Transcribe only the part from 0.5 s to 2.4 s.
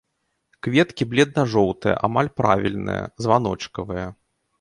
Кветкі бледна-жоўтыя, амаль